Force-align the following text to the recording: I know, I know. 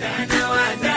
I 0.00 0.26
know, 0.26 0.52
I 0.52 0.76
know. 0.76 0.87